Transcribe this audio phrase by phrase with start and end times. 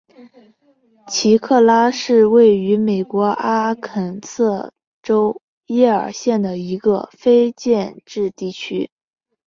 [1.09, 8.89] 奇克拉是位于美国阿肯色州耶尔县的一个非建制地区。